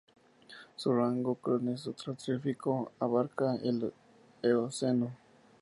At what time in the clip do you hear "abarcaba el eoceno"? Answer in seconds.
2.99-5.15